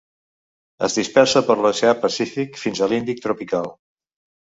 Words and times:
Es 0.87 0.95
dispersa 1.01 1.45
per 1.51 1.57
l'oceà 1.65 1.93
Pacífic, 2.07 2.61
fins 2.65 2.83
a 2.83 2.91
l'Índic 2.91 3.25
tropical. 3.31 3.75